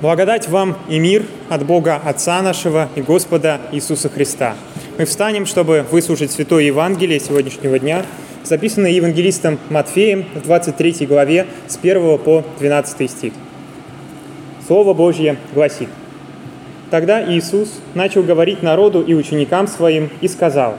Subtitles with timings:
[0.00, 4.54] Благодать вам и мир от Бога Отца нашего и Господа Иисуса Христа.
[4.96, 8.06] Мы встанем, чтобы выслушать Святое Евангелие сегодняшнего дня,
[8.42, 13.34] записанное евангелистом Матфеем в 23 главе с 1 по 12 стих.
[14.66, 15.90] Слово Божье гласит.
[16.90, 20.76] Тогда Иисус начал говорить народу и ученикам своим и сказал,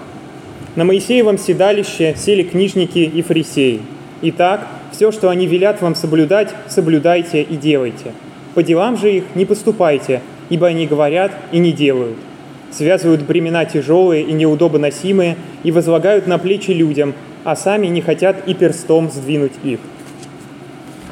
[0.76, 3.84] «На Моисеевом седалище сели книжники и фарисеи.
[4.24, 8.14] Итак, все, что они велят вам соблюдать, соблюдайте и делайте»
[8.54, 12.18] по делам же их не поступайте, ибо они говорят и не делают.
[12.72, 18.54] Связывают бремена тяжелые и неудобоносимые и возлагают на плечи людям, а сами не хотят и
[18.54, 19.80] перстом сдвинуть их.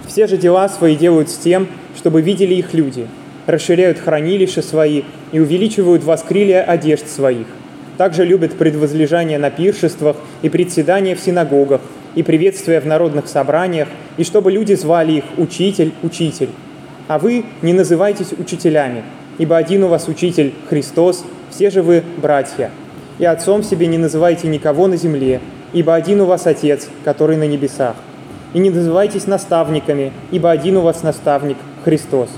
[0.07, 3.07] Все же дела свои делают с тем, чтобы видели их люди,
[3.45, 7.47] расширяют хранилища свои и увеличивают воскрилия одежд своих.
[7.97, 11.81] Также любят предвозлежание на пиршествах и председания в синагогах,
[12.15, 16.49] и приветствия в народных собраниях, и чтобы люди звали их «Учитель, Учитель».
[17.09, 19.03] А вы не называйтесь учителями,
[19.39, 22.69] ибо один у вас учитель Христос, все же вы братья.
[23.17, 25.41] И отцом себе не называйте никого на земле,
[25.73, 27.95] ибо один у вас Отец, который на небесах.
[28.53, 32.29] И не называйтесь наставниками, ибо один у вас наставник Христос.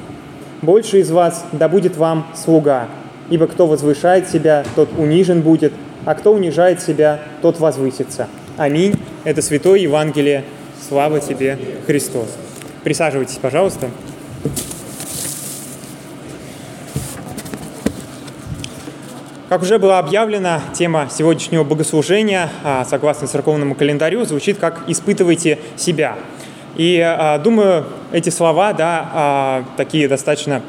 [0.61, 2.87] Больше из вас да будет вам слуга,
[3.29, 5.73] ибо кто возвышает себя, тот унижен будет,
[6.05, 8.29] а кто унижает себя, тот возвысится.
[8.55, 8.95] Аминь.
[9.25, 10.45] Это Святое Евангелие.
[10.87, 12.29] Слава тебе, Христос.
[12.85, 13.89] Присаживайтесь, пожалуйста.
[19.51, 26.15] Как уже было объявлено, тема сегодняшнего богослужения, а, согласно церковному календарю, звучит как «испытывайте себя».
[26.77, 30.61] И а, думаю, эти слова, да, а, такие достаточно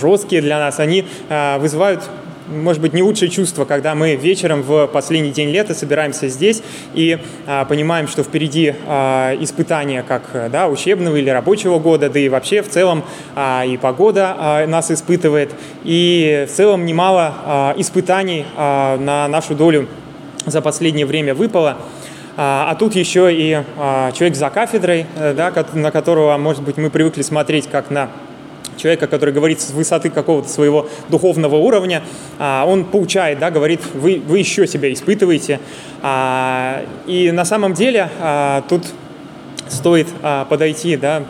[0.00, 1.06] жесткие для нас, они
[1.58, 2.02] вызывают
[2.48, 6.62] может быть, не лучшее чувство, когда мы вечером в последний день лета собираемся здесь
[6.94, 12.28] и а, понимаем, что впереди а, испытания как да, учебного или рабочего года, да и
[12.28, 13.04] вообще в целом
[13.34, 15.52] а, и погода а, нас испытывает,
[15.84, 19.88] и в целом немало а, испытаний а, на нашу долю
[20.46, 21.78] за последнее время выпало.
[22.40, 26.76] А, а тут еще и а, человек за кафедрой, э, да, на которого, может быть,
[26.76, 28.10] мы привыкли смотреть как на
[28.78, 32.02] человека, который говорит с высоты какого-то своего духовного уровня,
[32.38, 35.60] а, он поучает, да, говорит, вы, вы еще себя испытываете.
[36.02, 38.84] А, и на самом деле а, тут
[39.68, 40.06] стоит
[40.48, 41.24] подойти, да,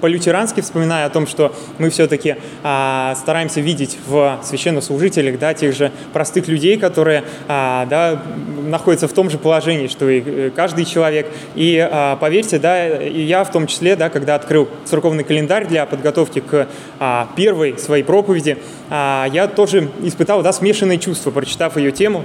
[0.00, 5.92] по-лютерански вспоминая о том, что мы все-таки а, стараемся видеть в священнослужителях да, тех же
[6.12, 8.22] простых людей, которые а, да,
[8.62, 11.30] находятся в том же положении, что и э, каждый человек.
[11.54, 15.86] И а, поверьте, да, и я в том числе, да, когда открыл церковный календарь для
[15.86, 16.68] подготовки к
[16.98, 18.58] а, первой своей проповеди,
[18.90, 22.24] а, я тоже испытал да, смешанные чувства, прочитав ее тему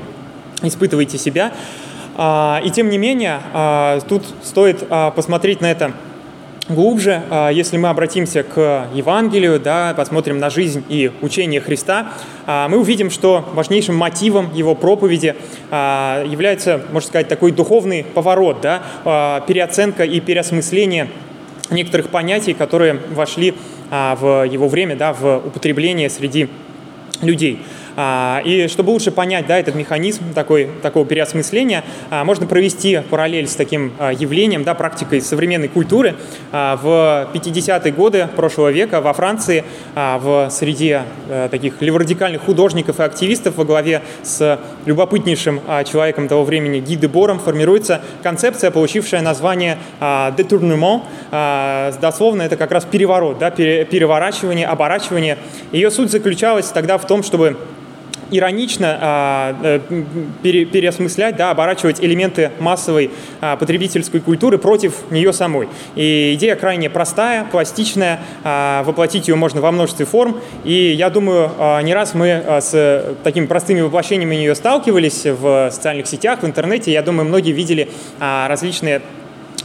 [0.62, 1.54] «Испытывайте себя».
[2.22, 5.94] А, и тем не менее, а, тут стоит а, посмотреть на это
[6.70, 12.14] глубже, а, если мы обратимся к Евангелию, да, посмотрим на жизнь и учение Христа,
[12.46, 15.36] а, мы увидим, что важнейшим мотивом его проповеди
[15.72, 21.10] а, является, можно сказать, такой духовный поворот, да, переоценка и переосмысление
[21.72, 23.54] некоторых понятий, которые вошли
[23.90, 26.50] в его время да, в употребление среди
[27.22, 27.60] людей.
[28.02, 33.46] А, и чтобы лучше понять да, этот механизм такой, такого переосмысления, а, можно провести параллель
[33.46, 36.16] с таким а, явлением, да, практикой современной культуры.
[36.52, 39.66] В 50-е годы прошлого века во Франции
[39.96, 41.04] в среде
[41.52, 48.02] таких леворадикальных художников и активистов во главе с любопытнейшим человеком того времени Ги Бором формируется
[48.24, 51.02] концепция, получившая название «détournement».
[52.00, 55.38] Дословно это как раз переворот, да, переворачивание, оборачивание.
[55.72, 57.58] Ее суть заключалась тогда в том, чтобы
[58.32, 59.80] иронично а, э,
[60.44, 65.70] пере, переосмыслять, да, оборачивать элементы массовой а, потребительской культуры против нее самой.
[65.96, 71.52] И идея крайне простая, пластичная, а, воплотить ее можно во множестве форм, и я думаю,
[71.84, 77.02] не раз мы с такими простыми воплощениями нее сталкивались в социальных сетях, в интернете, я
[77.02, 79.02] думаю, многие видели различные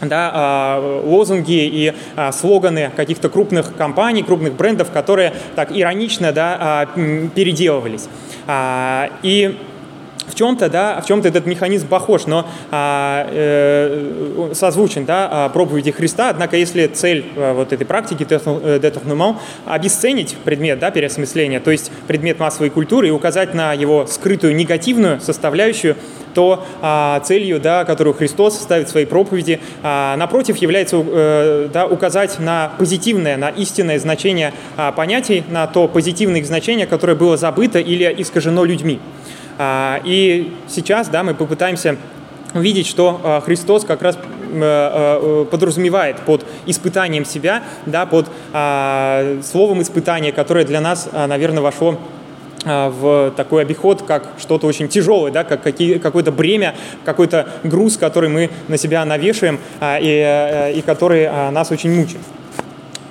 [0.00, 6.57] да, а, лозунги и а, слоганы каких-то крупных компаний, крупных брендов, которые так иронично да,
[6.60, 6.86] а,
[7.34, 8.09] переделывались.
[9.22, 9.59] И
[10.26, 15.91] в чем-то, да, в чем-то этот механизм похож, но а, э, созвучен, да, а, проповеди
[15.91, 16.30] Христа.
[16.30, 19.36] Однако, если цель а, вот этой практики детохнумал
[19.66, 25.21] обесценить предмет, да, переосмысления, то есть предмет массовой культуры и указать на его скрытую негативную
[25.21, 25.97] составляющую,
[26.34, 31.86] то а, целью, да, которую Христос ставит в своей проповеди, а, напротив, является э, да,
[31.86, 37.36] указать на позитивное, на истинное значение а, понятий, на то позитивное их значение, которое было
[37.36, 39.00] забыто или искажено людьми.
[39.59, 41.97] А, и сейчас да, мы попытаемся
[42.54, 44.16] увидеть, что Христос как раз
[45.51, 48.28] подразумевает под испытанием себя, да, под
[49.45, 51.98] словом испытания, которое для нас, наверное, вошло
[52.65, 58.28] в такой обиход, как что-то очень тяжелое, да, как какие, какое-то бремя, какой-то груз, который
[58.28, 62.22] мы на себя навешиваем и, и который нас очень мучает.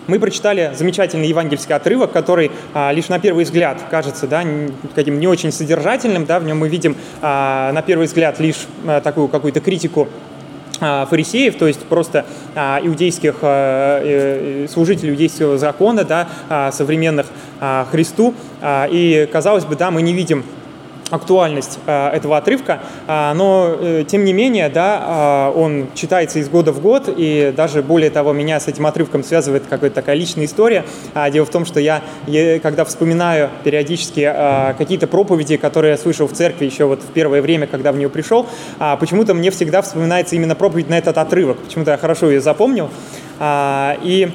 [0.08, 4.44] Мы прочитали замечательный евангельский отрывок, который а, лишь на первый взгляд кажется да,
[4.96, 6.26] каким не очень содержательным.
[6.26, 10.10] Да, в нем мы видим а, на первый взгляд лишь а, такую какую-то критику
[10.82, 16.28] а, фарисеев, то есть просто а, иудейских а, э, служителей иудейского закона, да,
[16.72, 17.28] современных
[17.92, 18.34] Христу.
[18.64, 20.44] И казалось бы, да, мы не видим
[21.14, 26.50] актуальность э, этого отрывка, э, но э, тем не менее, да, э, он читается из
[26.50, 30.46] года в год, и даже более того, меня с этим отрывком связывает какая-то такая личная
[30.46, 30.86] история.
[31.14, 32.02] А, дело в том, что я,
[32.64, 37.42] когда вспоминаю периодически э, какие-то проповеди, которые я слышал в церкви еще вот в первое
[37.42, 38.48] время, когда в нее пришел,
[39.00, 41.58] почему-то мне всегда вспоминается именно проповедь на этот отрывок.
[41.60, 42.90] Почему-то я хорошо ее запомнил.
[43.42, 44.32] И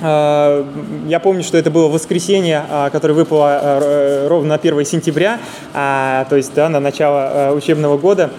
[0.00, 5.38] я помню, что это было воскресенье, э, которое выпало э, ровно на 1 сентября,
[5.72, 8.30] то есть да, на начало учебного года.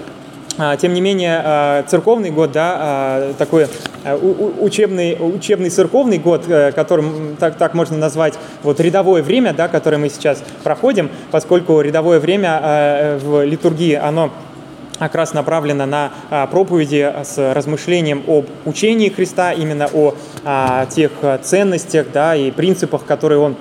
[0.80, 3.68] Тем не менее, церковный год, да, такой
[4.60, 10.10] учебный, учебный церковный год, которым так, так можно назвать вот рядовое время, да, которое мы
[10.10, 14.31] сейчас проходим, поскольку рядовое время в литургии, оно
[15.01, 20.13] как раз направлена на а, проповеди с размышлением об учении Христа, именно о
[20.44, 21.12] а, тех
[21.42, 23.56] ценностях да, и принципах, которые он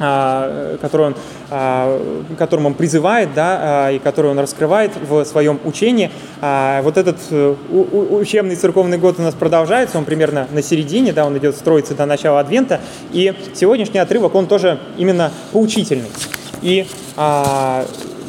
[0.00, 1.16] а, который он,
[2.38, 6.10] которым он призывает, да, и который он раскрывает в своем учении.
[6.40, 11.36] Вот этот э, учебный церковный год у нас продолжается, он примерно на середине, да, он
[11.36, 12.80] идет строиться до начала Адвента,
[13.12, 16.10] и сегодняшний отрывок, он тоже именно поучительный.
[16.62, 16.86] И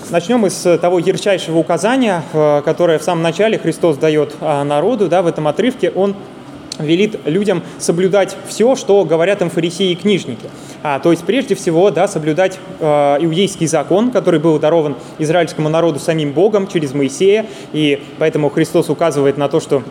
[0.10, 5.08] Начнем мы с того ярчайшего указания, э, которое в самом начале Христос дает а, народу,
[5.08, 5.92] да, в этом отрывке.
[5.92, 6.16] Он
[6.80, 10.50] велит людям соблюдать все, что говорят им фарисеи и книжники.
[10.82, 16.00] А, то есть, прежде всего, да, соблюдать э, иудейский закон, который был дарован израильскому народу
[16.00, 19.84] самим Богом через Моисея, и поэтому Христос указывает на то, что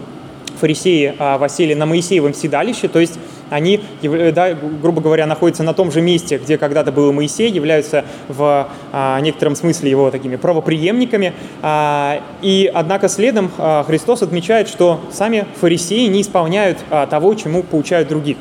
[0.61, 3.19] фарисеи а, восели на Моисеевом седалище, то есть
[3.53, 8.69] они, да, грубо говоря, находятся на том же месте, где когда-то был Моисей, являются в
[8.93, 11.35] а, некотором смысле его такими правоприемниками.
[11.61, 16.79] А, и, однако, следом а, Христос отмечает, что сами фарисеи не исполняют
[17.11, 18.37] того, чему поучают других.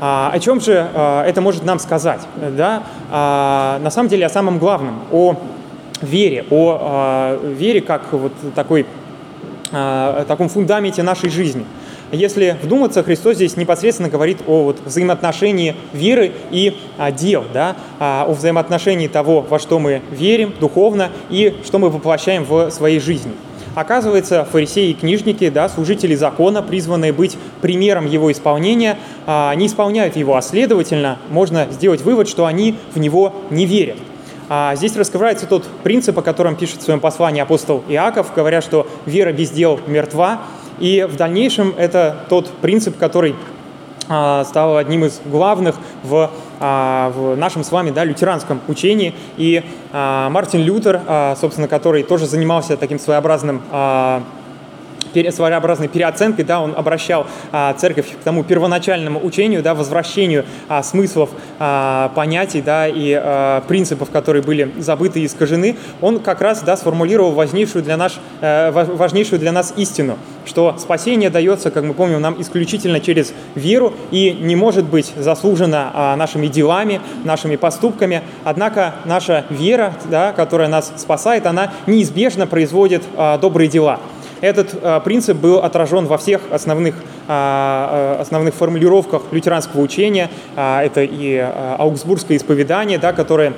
[0.00, 0.72] О чем же
[1.26, 2.20] это может нам сказать?
[2.56, 2.82] Да?
[3.10, 5.36] На самом деле о самом главном, о
[6.02, 8.86] вере, о вере как вот такой
[9.76, 11.66] Э, таком фундаменте нашей жизни.
[12.12, 18.26] Если вдуматься, Христос здесь непосредственно говорит о вот взаимоотношении веры и а, дел, да, а,
[18.28, 23.32] о взаимоотношении того, во что мы верим духовно и что мы воплощаем в своей жизни.
[23.74, 30.14] Оказывается, фарисеи и книжники, да, служители закона, призванные быть примером его исполнения, а, не исполняют
[30.14, 33.96] его, а следовательно, можно сделать вывод, что они в него не верят.
[34.74, 39.32] Здесь раскрывается тот принцип, о котором пишет в своем послании апостол Иаков, говоря, что вера
[39.32, 40.42] без дел мертва.
[40.78, 43.34] И в дальнейшем это тот принцип, который
[44.08, 46.30] а, стал одним из главных в,
[46.60, 49.14] а, в нашем с вами да, лютеранском учении.
[49.36, 49.62] И
[49.92, 51.00] а, Мартин Лютер,
[51.40, 53.62] собственно, который тоже занимался таким своеобразным
[55.30, 61.30] своеобразной переоценкой, да, он обращал а, церковь к тому первоначальному учению, да, возвращению а, смыслов
[61.58, 63.14] а, понятий, да, и
[63.68, 68.70] принципов, которые были забыты и искажены, он как раз, да, сформулировал важнейшую для, наш, э,
[68.70, 74.32] важнейшую для нас истину, что спасение дается, как мы помним, нам исключительно через веру и
[74.32, 81.46] не может быть заслужено нашими делами, нашими поступками, однако наша вера, да, которая нас спасает,
[81.46, 84.00] она неизбежно производит а, добрые дела.
[84.44, 86.96] Этот э, принцип был отражен во всех основных,
[87.28, 90.28] э, основных формулировках лютеранского учения.
[90.54, 91.38] Это и
[91.78, 93.54] аугсбургское исповедание, да, которое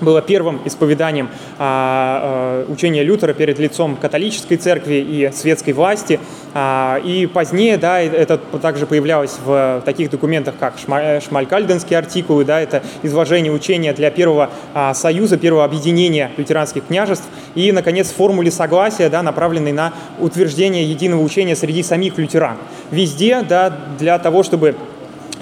[0.00, 1.28] было первым исповеданием
[1.58, 6.20] а, а, учения Лютера перед лицом католической церкви и светской власти.
[6.54, 12.82] А, и позднее, да, это также появлялось в таких документах, как Шмалькальденские артикулы, да, это
[13.02, 17.26] изложение учения для первого а, союза, первого объединения лютеранских княжеств.
[17.54, 22.56] И, наконец, формуле согласия, да, направленной на утверждение единого учения среди самих лютеран.
[22.90, 24.74] Везде, да, для того, чтобы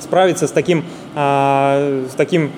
[0.01, 0.85] справиться с таким,
[1.15, 2.51] а, с таким,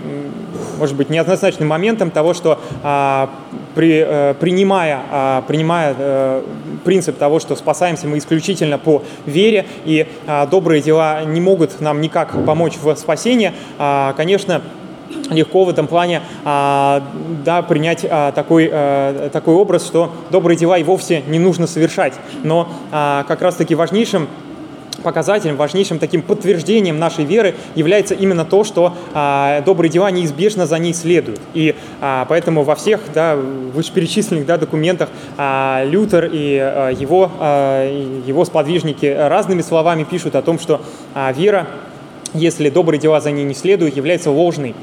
[0.79, 3.31] может быть, неоднозначным моментом того, что а,
[3.75, 6.43] при, э, принимая, а, принимая э,
[6.85, 10.07] принцип того, что спасаемся мы исключительно по вере, и
[10.51, 13.53] добрые дела не могут нам никак помочь в спасении,
[14.17, 14.63] конечно,
[15.31, 21.23] легко в этом плане да, принять такой, а, такой образ, что добрые дела и вовсе
[21.27, 22.15] не нужно совершать.
[22.43, 24.29] Но как раз-таки важнейшим
[25.03, 30.79] показателем, важнейшим таким подтверждением нашей веры является именно то, что а, добрые дела неизбежно за
[30.79, 31.41] ней следуют.
[31.55, 37.87] И а, поэтому во всех да, вышеперечисленных да, документах а, Лютер и а, его, а,
[38.27, 40.81] его сподвижники разными словами пишут о том, что
[41.15, 41.67] а, вера,
[42.35, 44.75] если добрые дела за ней не следуют, является ложной.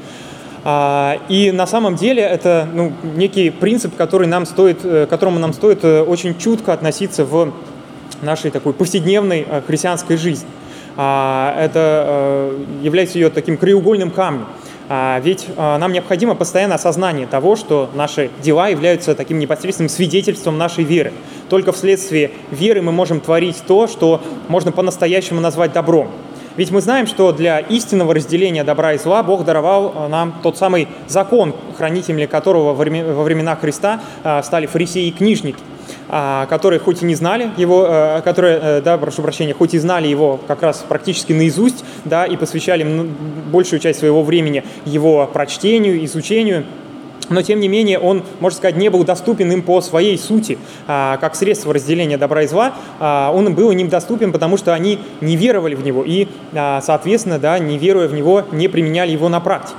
[0.68, 5.38] А, и на самом деле это ну, некий принцип, который нам стоит, э, к которому
[5.38, 7.52] нам стоит э, очень чутко относиться в
[8.22, 10.48] нашей такой повседневной э, христианской жизни.
[10.96, 14.46] А, это является ее таким краеугольным камнем.
[14.88, 20.84] А, ведь нам необходимо постоянное осознание того, что наши дела являются таким непосредственным свидетельством нашей
[20.84, 21.12] веры.
[21.48, 26.10] Только вследствие веры мы можем творить то, что можно по-настоящему назвать добром.
[26.56, 30.56] Ведь мы знаем, что для истинного разделения добра и зла Бог даровал э, нам тот
[30.56, 35.58] самый закон, хранителями которого во времена Христа э, стали фарисеи и книжники
[36.08, 40.40] которые хоть и не знали его, э, которые, да, прошу прощения, хоть и знали его
[40.46, 42.86] как раз практически наизусть, да, и посвящали
[43.50, 46.64] большую часть своего времени его прочтению, изучению,
[47.28, 51.16] но тем не менее он, можно сказать, не был доступен им по своей сути, а,
[51.18, 52.74] как средство разделения добра и зла.
[53.00, 57.38] А, он был им доступен, потому что они не веровали в него и, а, соответственно,
[57.38, 59.76] да, не веруя в него, не применяли его на практике.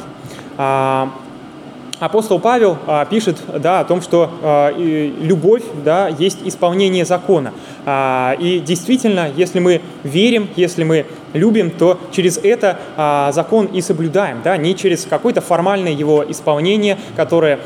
[2.00, 7.54] Апостол Павел а, пишет да, о том, что а, любовь да, есть исполнение закона.
[7.86, 14.42] А, и действительно, если мы верим, если мы любим, то через это закон и соблюдаем,
[14.44, 17.60] да, не через какое-то формальное его исполнение, которое,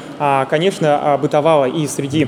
[0.50, 2.27] конечно, бытовало и среди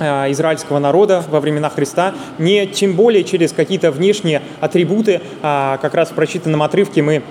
[0.00, 6.14] израильского народа во времена Христа, не тем более через какие-то внешние атрибуты, как раз в
[6.14, 7.22] прочитанном отрывке мы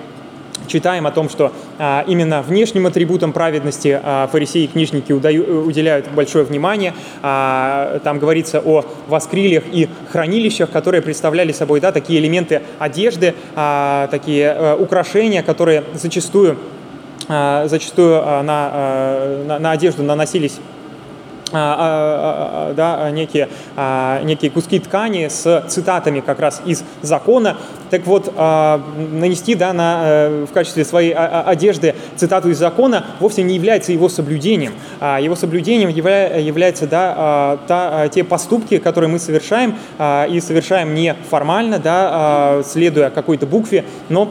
[0.66, 6.08] читаем о том, что а, именно внешним атрибутам праведности а, фарисеи и книжники удаю, уделяют
[6.10, 6.94] большое внимание.
[7.22, 14.08] А, там говорится о воскрильях и хранилищах, которые представляли собой да, такие элементы одежды, а,
[14.08, 16.58] такие а, украшения, которые зачастую,
[17.28, 20.58] а, зачастую а, на, а, на, на одежду наносились
[21.52, 23.48] да, некие,
[24.22, 27.56] некие куски ткани с цитатами как раз из закона.
[27.90, 33.54] Так вот, нанести да, на, э, в качестве своей одежды цитату из закона вовсе не
[33.54, 34.72] является его соблюдением.
[35.00, 42.62] Его соблюдением являются да, та, те поступки, которые мы совершаем, и совершаем не формально, да,
[42.64, 44.30] следуя какой-то букве, но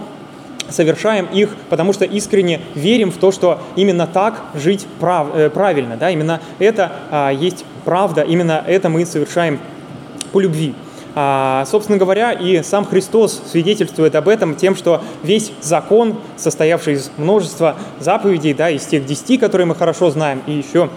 [0.70, 5.98] совершаем их, потому что искренне верим в то, что именно так жить прав, э, правильно,
[5.98, 9.60] да, именно это а, есть правда, именно это мы совершаем
[10.32, 10.74] по любви.
[11.16, 17.12] А, собственно говоря, и сам Христос свидетельствует об этом тем, что весь закон, состоявший из
[17.18, 20.90] множества заповедей, да, из тех десяти, которые мы хорошо знаем, и еще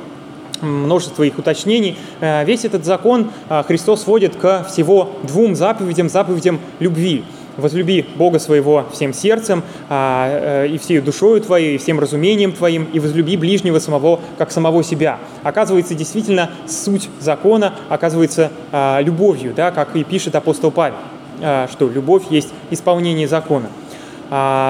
[0.62, 6.60] множество их уточнений, э, весь этот закон а, Христос сводит к всего двум заповедям, заповедям
[6.78, 7.24] любви
[7.56, 12.84] возлюби Бога своего всем сердцем а, э, и всей душою твоей, и всем разумением твоим,
[12.92, 15.18] и возлюби ближнего самого, как самого себя.
[15.42, 20.96] Оказывается, действительно, суть закона оказывается а, любовью, да, как и пишет апостол Павел,
[21.40, 23.68] а, что любовь есть исполнение закона.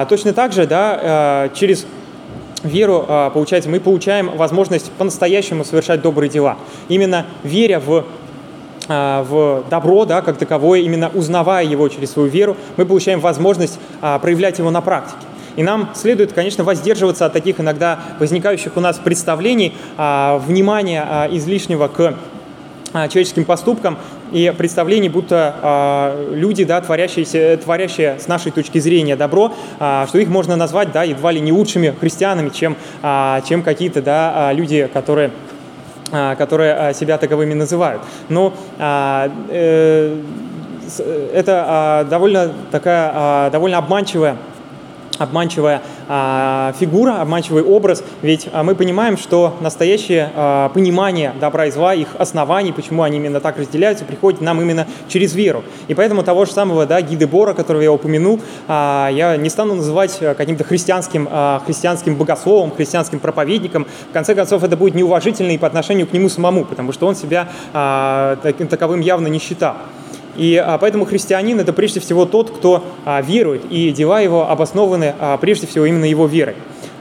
[0.09, 1.87] Точно так же, да, через
[2.63, 3.03] веру,
[3.33, 6.57] получается, мы получаем возможность по-настоящему совершать добрые дела.
[6.89, 8.05] Именно веря в
[8.87, 14.19] в добро, да, как таковое, именно узнавая его через свою веру, мы получаем возможность а,
[14.19, 15.17] проявлять его на практике.
[15.55, 21.87] И нам следует, конечно, воздерживаться от таких иногда возникающих у нас представлений, а, внимания излишнего
[21.87, 22.15] к
[22.93, 23.97] человеческим поступкам
[24.31, 30.55] и представлений, будто люди, да, творящиеся, творящие с нашей точки зрения добро, что их можно
[30.55, 32.77] назвать да, едва ли не лучшими христианами, чем,
[33.45, 35.46] чем какие-то да, люди, которые а,
[36.09, 38.01] которые а, себя таковыми называют.
[38.29, 40.21] Но а, э,
[41.33, 44.37] это довольно такая довольно обманчивая
[45.17, 51.71] обманчивая а, фигура, обманчивый образ, ведь а, мы понимаем, что настоящее а, понимание добра и
[51.71, 55.63] зла, их оснований, почему они именно так разделяются, приходит нам именно через веру.
[55.87, 59.75] И поэтому того же самого да, Гиды Бора, которого я упомянул, а, я не стану
[59.75, 63.85] называть а, каким-то христианским, а, христианским богословом, христианским проповедником.
[64.09, 67.15] В конце концов, это будет неуважительно и по отношению к нему самому, потому что он
[67.15, 69.75] себя а, таковым явно не считал.
[70.37, 75.15] И а, поэтому христианин– это прежде всего тот, кто а, верует, и дела его обоснованы
[75.19, 76.55] а, прежде всего именно его верой.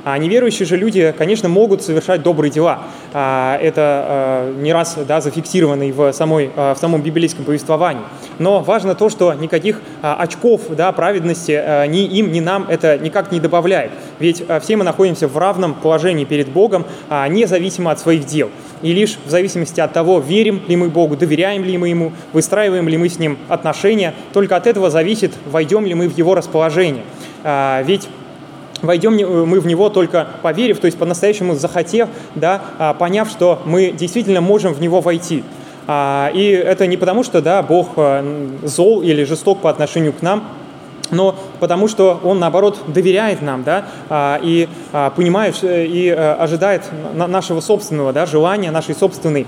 [0.05, 2.85] А неверующие же люди, конечно, могут совершать добрые дела.
[3.11, 8.05] это не раз да, зафиксировано и в, самой, в самом библейском повествовании.
[8.39, 13.41] Но важно то, что никаких очков да, праведности ни им, ни нам это никак не
[13.41, 13.91] добавляет.
[14.21, 18.51] Ведь все мы находимся в равном положении перед Богом, независимо от своих дел.
[18.83, 22.89] И лишь в зависимости от того, верим ли мы Богу, доверяем ли мы Ему, выстраиваем
[22.89, 27.03] ли мы с Ним отношения, только от этого зависит, войдем ли мы в Его расположение.
[27.85, 28.09] Ведь
[28.83, 29.17] войдем
[29.49, 34.41] мы в него только поверив, то есть по-настоящему захотев, да, а, поняв, что мы действительно
[34.41, 35.45] можем в него войти.
[35.87, 40.23] А, и это не потому, что да, Бог э, зол или жесток по отношению к
[40.23, 40.49] нам,
[41.11, 44.69] но потому что он, наоборот, доверяет нам, да, а, и
[45.15, 46.85] понимает и э, ожидает
[47.15, 49.47] нашего собственного да, желания, нашей собственной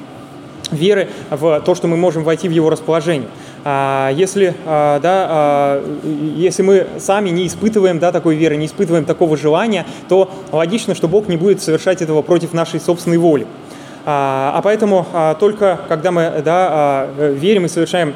[0.71, 3.29] веры в то, что мы можем войти в его расположение.
[3.65, 5.99] А, если, а, да, а,
[6.37, 11.09] если мы сами не испытываем да, такой веры, не испытываем такого желания, то логично, что
[11.09, 13.47] Бог не будет совершать этого против нашей собственной воли.
[14.11, 15.07] А поэтому
[15.39, 18.15] только когда мы да, верим и совершаем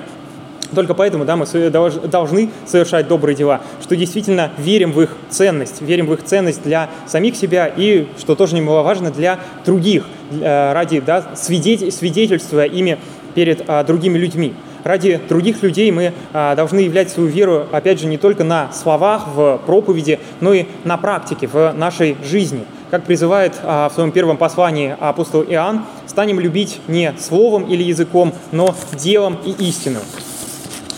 [0.74, 6.06] только поэтому да, мы должны совершать добрые дела, что действительно верим в их ценность, верим
[6.06, 11.34] в их ценность для самих себя и, что тоже немаловажно, для других, э, ради да,
[11.34, 12.98] свидетельства ими
[13.34, 14.54] перед а, другими людьми.
[14.84, 19.28] Ради других людей мы а, должны являть свою веру, опять же, не только на словах,
[19.28, 22.64] в проповеди, но и на практике, в нашей жизни.
[22.90, 28.34] Как призывает а, в своем первом послании апостол Иоанн, станем любить не словом или языком,
[28.50, 30.00] но делом и истину.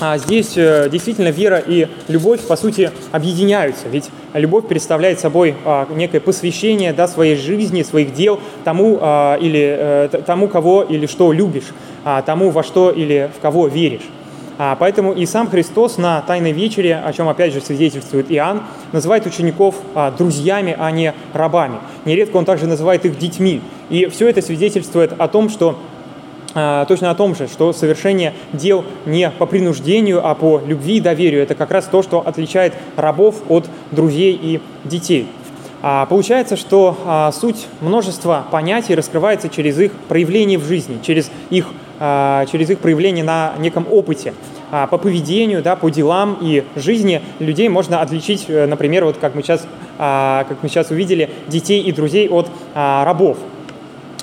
[0.00, 3.88] А здесь э, действительно вера и любовь, по сути, объединяются.
[3.88, 9.76] Ведь любовь представляет собой а, некое посвящение да, своей жизни, своих дел тому, а, или,
[9.78, 11.72] э, тому, кого или что любишь,
[12.26, 14.02] тому, во что или в кого веришь.
[14.56, 19.74] Поэтому и сам Христос на Тайной вечере, о чем опять же свидетельствует Иоанн, называет учеников
[20.16, 21.78] друзьями, а не рабами.
[22.04, 23.62] Нередко он также называет их детьми.
[23.90, 25.93] И все это свидетельствует о том, что а,
[26.54, 31.42] точно о том же, что совершение дел не по принуждению, а по любви и доверию.
[31.42, 35.28] Это как раз то, что отличает рабов от друзей и детей.
[35.87, 41.66] А, получается, что а, суть множества понятий раскрывается через их проявление в жизни, через их,
[41.99, 44.32] через их проявление на неком опыте.
[44.70, 49.42] По поведению, да, по делам и жизни людей можно отличить, э, например, вот как мы
[49.42, 49.64] сейчас,
[49.99, 53.37] как мы сейчас увидели, детей и друзей от рабов.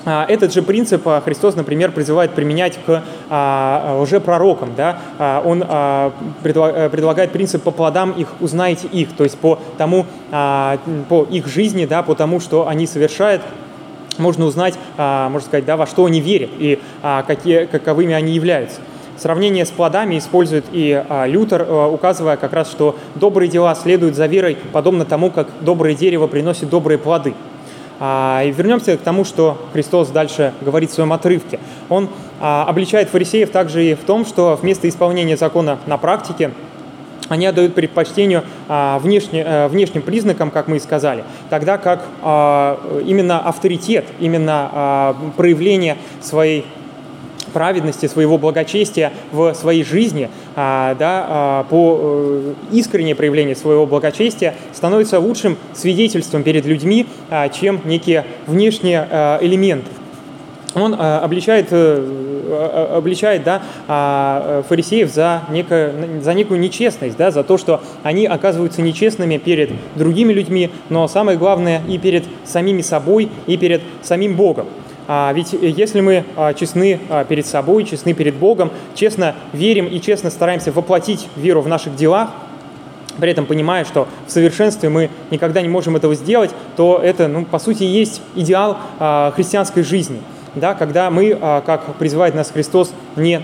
[0.04, 4.74] А, этот же принцип а, Христос, например, призывает применять к а, лжепророкам.
[4.76, 4.98] Да?
[5.44, 6.10] Он э,
[6.42, 12.02] предлагает принцип «по плодам их узнаете их», то есть по тому, по их жизни, да,
[12.02, 13.42] по тому, что они совершают,
[14.18, 16.80] можно узнать, можно сказать, да, во что они верят и
[17.26, 18.80] какие, каковыми они являются.
[19.16, 24.56] Сравнение с плодами использует и Лютер, указывая как раз, что добрые дела следуют за верой,
[24.72, 27.34] подобно тому, как доброе дерево приносит добрые плоды.
[28.04, 31.60] А, и вернемся к тому, что Христос дальше говорит в своем отрывке.
[31.88, 32.08] Он
[32.40, 36.50] а, обличает фарисеев также и в том, что вместо исполнения закона на практике
[37.28, 42.04] они отдают предпочтению а, э, внешним признакам, как мы и сказали, тогда как
[43.06, 46.66] именно авторитет, именно проявление своей
[47.52, 54.54] праведности, своего благочестия в своей жизни, а, да, а, по э, искреннее проявление своего благочестия
[54.72, 59.06] становится лучшим свидетельством перед людьми, а, чем некие внешние
[59.40, 59.88] элементы.
[60.74, 67.82] Он обличает, э, обличает да, фарисеев за, некое, за некую нечестность, да, за то, что
[68.02, 73.82] они оказываются нечестными перед другими людьми, но самое главное и перед самими собой, и перед
[74.02, 74.66] самим Богом.
[75.14, 80.00] А, ведь если мы а, честны а, перед собой, честны перед Богом, честно верим и
[80.00, 82.30] честно стараемся воплотить веру в наших делах,
[83.18, 87.44] при этом понимая, что в совершенстве мы никогда не можем этого сделать, то это, ну,
[87.44, 88.78] по сути, есть идеал
[89.36, 90.22] христианской жизни.
[90.54, 91.34] Да, когда мы,
[91.66, 93.42] как призывает нас Христос, не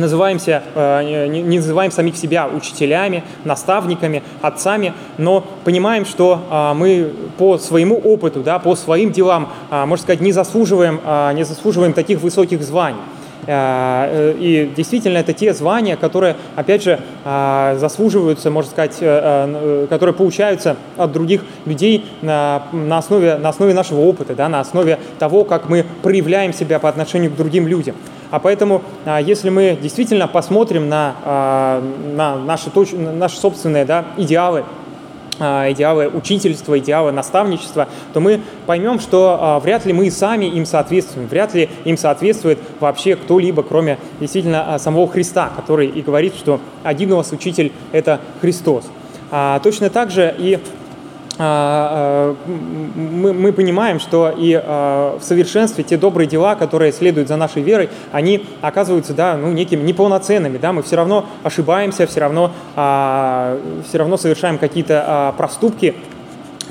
[0.00, 7.58] называемся, э, не называем самих себя учителями, наставниками, отцами, но понимаем, что а, мы по
[7.58, 12.20] своему опыту, да, по своим делам, а, можно сказать, не заслуживаем, а, не заслуживаем таких
[12.20, 13.00] высоких званий.
[13.46, 20.76] Э, и действительно, это те звания, которые, опять же, заслуживаются, можно сказать, э, которые получаются
[20.96, 25.84] от других людей на, основе, на основе нашего опыта, да, на основе того, как мы
[26.02, 27.96] проявляем себя по отношению к другим людям.
[28.30, 31.82] А поэтому, а, если мы действительно посмотрим на, а,
[32.14, 34.64] на наши, наши собственные да, идеалы,
[35.38, 41.28] а, идеалы учительства, идеалы наставничества, то мы поймем, что вряд ли мы сами им соответствуем,
[41.28, 47.12] вряд ли им соответствует вообще кто-либо, кроме действительно самого Христа, который и говорит, что один
[47.12, 48.84] у вас учитель– это Христос.
[49.64, 50.60] Точно так же и
[51.36, 57.88] мы, мы понимаем, что и в совершенстве те добрые дела, которые следуют за нашей верой,
[58.12, 60.58] они оказываются да, ну, некими неполноценными.
[60.58, 60.72] Да?
[60.72, 65.96] Мы все равно ошибаемся, все равно, все равно совершаем какие-то проступки,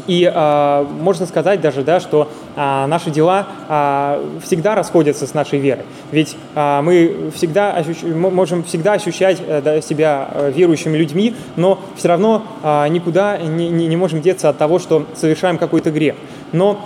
[0.08, 5.60] и э, можно сказать даже, да, что э, наши дела э, всегда расходятся с нашей
[5.60, 5.86] верой.
[6.12, 8.04] Ведь э, мы всегда ощущ...
[8.04, 13.88] можем всегда ощущать э, себя э, верующими людьми, но все равно э, никуда не, не,
[13.88, 16.16] не можем деться от того, что совершаем какой-то грех.
[16.52, 16.80] Но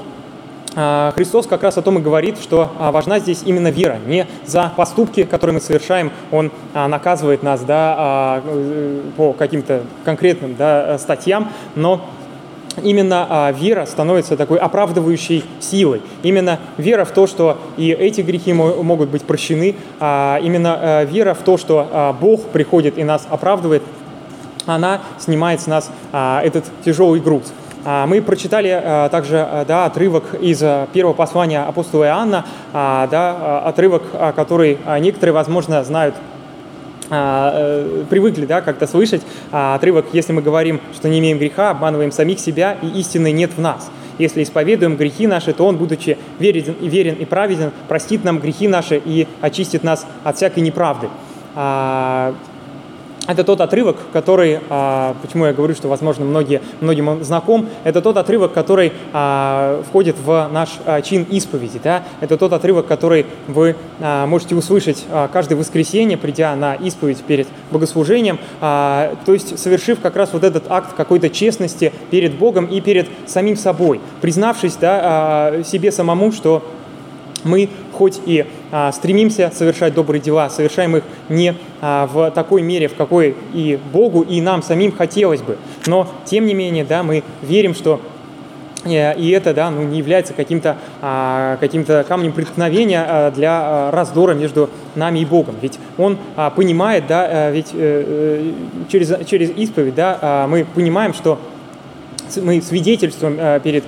[1.16, 3.98] Христос как раз о том и говорит, что важна здесь именно вера.
[4.06, 11.00] Не за поступки, которые мы совершаем, Он наказывает нас да, э, по каким-то конкретным да,
[11.00, 12.06] статьям, но
[12.84, 16.02] именно а, вера становится такой оправдывающей силой.
[16.24, 21.34] Именно вера в то, что и эти грехи могут быть прощены, а, именно а, вера
[21.34, 23.84] в то, что Бог приходит и нас оправдывает,
[24.66, 27.54] она снимает с нас этот тяжелый груз.
[27.86, 30.62] Мы прочитали также да, отрывок из
[30.92, 34.04] первого послания апостола Иоанна, да, отрывок,
[34.36, 36.16] который некоторые, возможно, знают
[37.10, 42.40] привыкли да, как-то слышать а, отрывок, если мы говорим, что не имеем греха, обманываем самих
[42.40, 43.90] себя, и истины нет в нас.
[44.18, 49.02] Если исповедуем грехи наши, то Он, будучи верен, верен и праведен, простит нам грехи наши
[49.04, 51.08] и очистит нас от всякой неправды.
[51.56, 52.34] А,
[53.28, 58.02] это тот отрывок, который, а, почему я говорю, что, возможно, многие, многим он знаком, это
[58.02, 61.80] тот отрывок, который а, входит в наш а, чин исповеди.
[61.84, 62.04] Да?
[62.22, 69.16] Это тот отрывок, который вы можете услышать каждое воскресенье, придя на исповедь перед богослужением, то
[69.28, 74.00] есть совершив как раз вот этот акт какой-то честности перед Богом и перед самим собой,
[74.22, 76.64] признавшись да, себе самому, что
[77.44, 82.88] мы хоть и а, стремимся совершать добрые дела, совершаем их не а, в такой мере,
[82.88, 85.58] в какой и Богу, и нам самим хотелось бы.
[85.86, 88.02] Но, тем не менее, да, мы верим, что
[88.86, 93.92] э, и это да, ну, не является каким-то а, каким камнем преткновения а, для а,
[93.92, 95.56] раздора между нами и Богом.
[95.62, 98.54] Ведь Он а, понимает, да, а, ведь а,
[98.90, 101.40] через, через исповедь да, а, мы понимаем, что
[102.36, 103.84] мы свидетельствуем а, перед,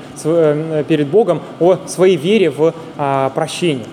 [0.88, 3.86] перед Богом о своей вере в а, прощение.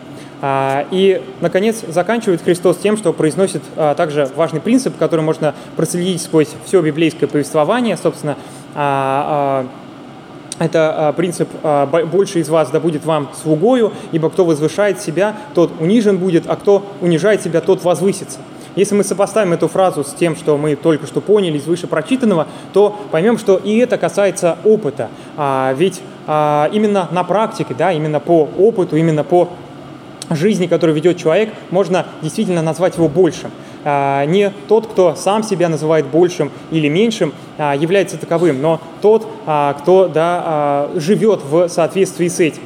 [0.43, 6.23] А, и, наконец, заканчивает Христос тем, что произносит а, также важный принцип, который можно проследить
[6.23, 7.97] сквозь все библейское повествование.
[7.97, 8.37] Собственно,
[10.59, 11.49] это принцип
[12.13, 16.57] «больше из вас да будет вам слугою, ибо кто возвышает себя, тот унижен будет, а
[16.57, 18.39] кто унижает себя, тот возвысится».
[18.77, 22.47] Если мы сопоставим эту фразу с тем, что мы только что поняли из выше прочитанного,
[22.73, 25.09] то поймем, что и это касается опыта.
[25.77, 29.49] Ведь именно на практике, да, именно по опыту, именно по
[30.31, 33.51] жизни, которую ведет человек, можно действительно назвать его большим.
[33.85, 39.27] А, не тот, кто сам себя называет большим или меньшим, а, является таковым, но тот,
[39.47, 42.62] а, кто да, живет в соответствии с этим.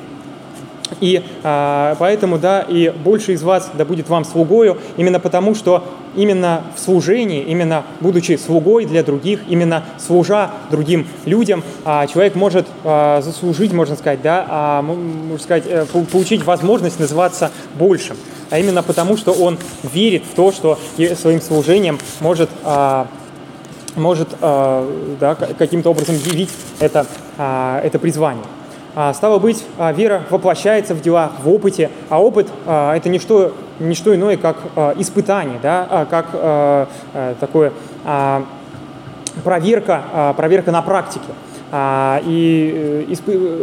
[1.00, 5.84] И а, поэтому, да, и больше из вас да будет вам слугою, именно потому, что
[6.14, 12.66] именно в служении, именно будучи слугой для других, именно служа другим людям, а, человек может
[12.84, 18.16] а, заслужить, можно сказать, да, а, можно сказать, э, получить возможность называться большим.
[18.50, 20.78] А именно потому, что он верит в то, что
[21.16, 22.50] своим служением может
[23.96, 28.44] может да, каким-то образом явить это, это призвание.
[28.94, 33.18] А, стало быть, а, вера воплощается в делах, в опыте, а опыт а,– это не
[33.20, 34.56] что, не что иное, как
[34.98, 36.88] испытание, да, как
[37.38, 37.72] такое
[39.42, 41.28] проверка, проверка на практике.
[41.72, 43.14] И э,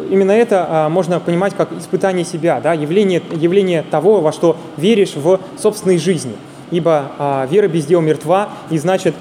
[0.10, 5.40] именно это можно понимать как испытание себя, да, явление, явление того, во что веришь в
[5.58, 6.36] собственной жизни.
[6.72, 9.14] Ибо вера без дела мертва, и значит,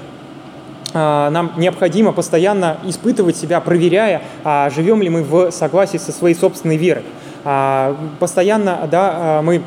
[0.93, 6.77] нам необходимо постоянно испытывать себя, проверяя, а живем ли мы в согласии со своей собственной
[6.77, 7.03] верой.
[7.43, 9.61] А, постоянно да, мы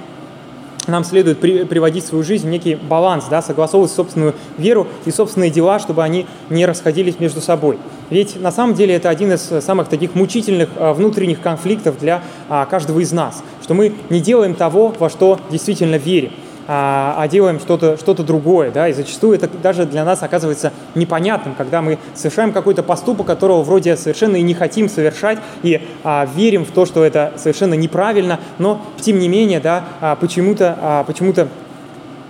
[0.86, 5.10] нам следует при, приводить в свою жизнь в некий баланс, да, согласовывать собственную веру и
[5.10, 7.78] собственные дела, чтобы они не расходились между собой.
[8.08, 12.22] Ведь на самом деле это один из самых таких мучительных внутренних конфликтов для
[12.70, 16.32] каждого из нас, что мы не делаем того, во что действительно верим
[16.72, 21.56] а, а делаем что-то что другое, да, и зачастую это даже для нас оказывается непонятным,
[21.56, 26.64] когда мы совершаем какой-то поступок, которого вроде совершенно и не хотим совершать, и а, верим
[26.64, 31.48] в то, что это совершенно неправильно, но тем не менее, да, а, почему-то а, почему-то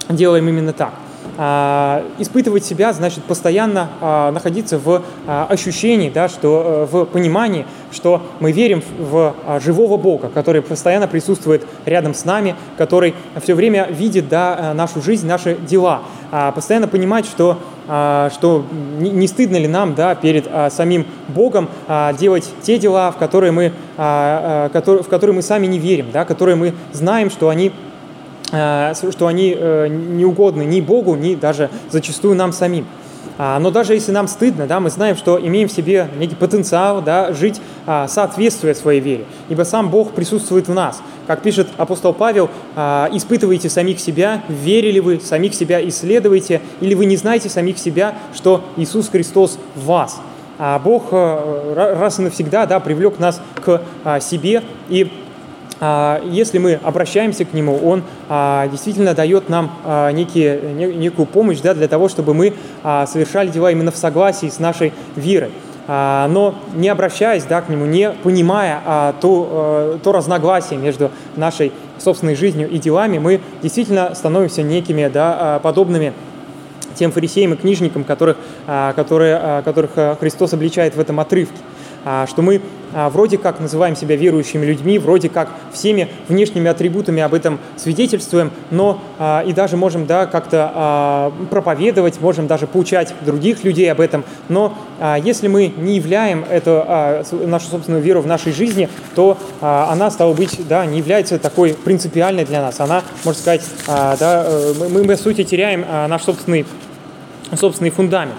[0.08, 0.94] делаем именно так.
[1.42, 7.64] А, испытывать себя значит постоянно а, находиться в а, ощущении, да, что, э, в понимании,
[7.90, 13.86] что мы верим в живого Бога, который постоянно присутствует рядом с нами, который все время
[13.86, 16.02] видит да, нашу жизнь, наши дела.
[16.54, 18.64] Постоянно понимать, что что
[19.00, 21.68] не стыдно ли нам да, перед самим Богом
[22.20, 26.74] делать те дела, в которые мы, в которые мы сами не верим, да, которые мы
[26.92, 27.72] знаем, что они
[28.50, 32.86] что они э, не угодны ни Богу, ни даже зачастую нам самим.
[33.42, 37.00] А, но даже если нам стыдно, да, мы знаем, что имеем в себе некий потенциал
[37.00, 41.00] да, жить а, соответствуя своей вере, ибо сам Бог присутствует в нас.
[41.26, 47.06] Как пишет апостол Павел, а, испытывайте самих себя, верили вы, самих себя исследуйте, или вы
[47.06, 50.20] не знаете самих себя, что Иисус Христос в вас.
[50.84, 53.80] Бог э, раз и навсегда да, привлек нас к
[54.20, 55.10] себе и
[55.80, 61.72] если мы обращаемся к Нему, Он а, действительно дает нам а, некие, некую помощь да,
[61.72, 65.50] для того, чтобы мы совершали дела именно в согласии с нашей верой.
[65.88, 72.68] Но не обращаясь да, к Нему, не понимая то, то разногласие между нашей собственной жизнью
[72.70, 76.12] и делами, мы действительно становимся некими да, подобными
[76.94, 81.58] тем фарисеям и книжникам, которых, которые, которых Христос обличает в этом отрывке.
[82.04, 82.60] А, что мы а,
[82.92, 89.00] вроде как называем себя верующими людьми, вроде как всеми внешними атрибутами об этом свидетельствуем, но
[89.18, 94.76] а, и даже можем да, как-то проповедовать, можем даже поучать других людей об этом, но
[95.22, 96.84] если мы не являем эту,
[97.46, 102.44] нашу собственную веру в нашей жизни, то она, стала быть, да, не является такой принципиальной
[102.44, 102.80] для нас.
[102.80, 106.66] Она, можно сказать, да, э, мы, мы, по сути, теряем наш собственный,
[107.56, 108.34] собственный фундамент.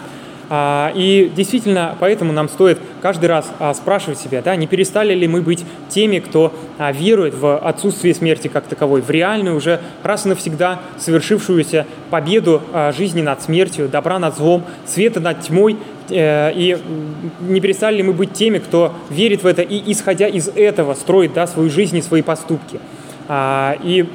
[0.54, 5.28] А, и действительно, поэтому нам стоит каждый раз а, спрашивать себя, да, не перестали ли
[5.28, 10.26] мы быть теми, кто а, верует в отсутствие смерти как таковой, в реальную уже раз
[10.26, 12.62] и навсегда совершившуюся победу
[12.96, 15.78] жизни над смертью, добра над злом, света над тьмой,
[16.10, 16.78] э, и
[17.42, 21.34] не перестали ли мы быть теми, кто верит в это и, исходя из этого, строит
[21.34, 22.80] да, свою жизнь и свои поступки.
[23.30, 24.06] И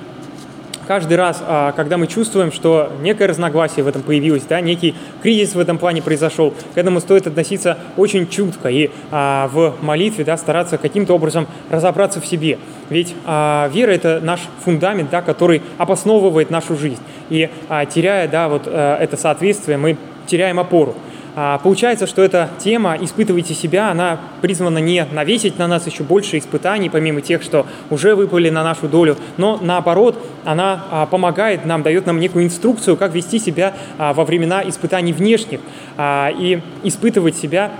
[0.87, 5.55] каждый раз, а, когда мы чувствуем, что некое разногласие в этом появилось, да, некий кризис
[5.55, 10.37] в этом плане произошел, к этому стоит относиться очень чутко и а, в молитве да,
[10.37, 12.59] стараться каким-то образом разобраться в себе.
[12.90, 17.03] Ведь а, вера– это наш фундамент, да, который обосновывает нашу жизнь.
[17.31, 19.96] И а, теряя да, вот, а, это соответствие, мы
[20.27, 20.94] теряем опору.
[21.38, 26.38] А, получается, что эта тема «Испытывайте себя», она призвана не навесить на нас еще больше
[26.38, 31.83] испытаний, помимо тех, что уже выпали на нашу долю, но наоборот, она а, помогает нам,
[31.83, 35.61] дает нам некую инструкцию, как вести себя а, во времена испытаний внешних.
[35.99, 37.72] И испытывать себя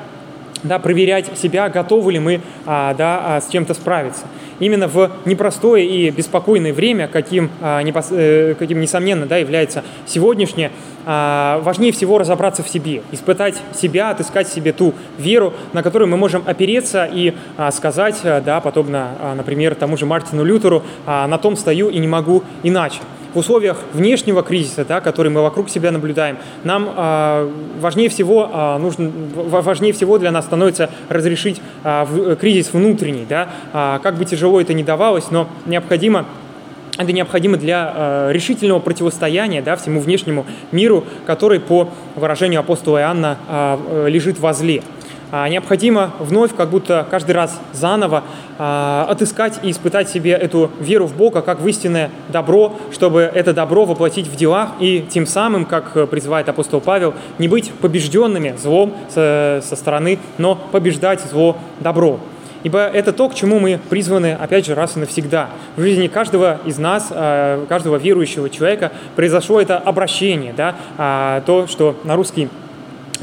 [0.63, 4.27] да, проверять себя, готовы ли мы да, с чем-то справиться.
[4.59, 10.71] Именно в непростое и беспокойное время, каким, а, э, каким несомненно, да, является сегодняшнее,
[11.05, 16.09] а, важнее всего разобраться в себе, испытать себя, отыскать в себе ту веру, на которую
[16.09, 21.57] мы можем опереться и а, сказать, да, подобно, например, тому же Мартину Лютеру, на том
[21.57, 23.01] стою и не могу иначе
[23.37, 28.79] в условиях внешнего кризиса, да, который мы вокруг себя наблюдаем, нам э, важнее всего э,
[28.79, 34.25] нужно, важнее всего для нас становится разрешить э, в, кризис внутренний, да, э, как бы
[34.25, 36.25] тяжело это ни давалось, но необходимо
[36.97, 43.37] это необходимо для э, решительного противостояния да, всему внешнему миру, который, по выражению апостола Иоанна,
[43.49, 44.83] э, лежит возле.
[45.33, 48.23] А, необходимо вновь, как будто каждый раз заново,
[48.59, 53.53] а, отыскать и испытать себе эту веру в Бога как в истинное добро, чтобы это
[53.53, 58.95] добро воплотить в делах и тем самым, как призывает апостол Павел, не быть побежденными злом
[59.09, 62.21] со, стороны, но побеждать зло добро.
[62.63, 65.51] Ибо это то, к чему мы призваны, опять же, раз и навсегда.
[65.77, 71.97] В жизни каждого из нас, а, каждого верующего человека произошло это обращение, да, то, что
[72.05, 72.49] на русский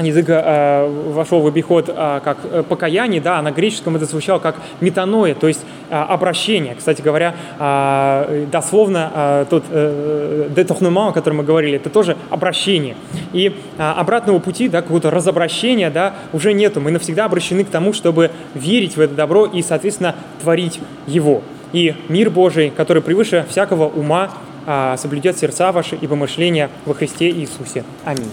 [0.02, 4.38] язык э, вошел в обиход э, как э, покаяние, да, а на греческом это звучало
[4.38, 6.74] как метаноя, то есть э, обращение.
[6.74, 12.96] Кстати говоря, э, дословно э, тот э, детохнуман, о котором мы говорили, это тоже обращение.
[13.32, 16.80] И э, обратного пути, да, какого-то разобращения, да, уже нету.
[16.80, 21.42] Мы навсегда обращены к тому, чтобы верить в это добро и, соответственно, творить его.
[21.72, 24.30] И мир Божий, который превыше всякого ума,
[24.66, 27.84] э, соблюдет сердца ваши и помышления во Христе Иисусе.
[28.04, 28.30] Аминь.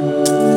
[0.00, 0.49] Thank you.